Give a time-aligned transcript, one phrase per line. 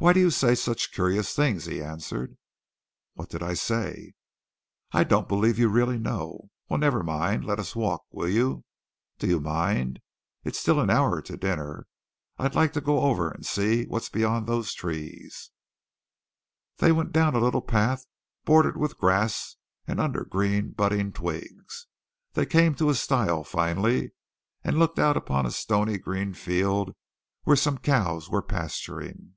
[0.00, 2.36] "Why do you say such curious things?" he answered.
[3.14, 4.12] "What did I say?"
[4.92, 6.50] "I don't believe you really know.
[6.68, 7.44] Well, never mind.
[7.44, 8.64] Let us walk, will you?
[9.18, 9.98] Do you mind?
[10.44, 11.88] It's still an hour to dinner.
[12.38, 15.50] I'd like to go over and see what's beyond those trees."
[16.76, 18.04] They went down a little path
[18.44, 21.88] bordered with grass and under green budding twigs.
[22.36, 24.12] It came to a stile finally
[24.62, 26.94] and looked out upon a stony green field
[27.42, 29.34] where some cows were pasturing.